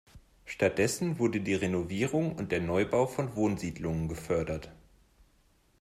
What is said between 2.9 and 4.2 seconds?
von Wohnsiedlungen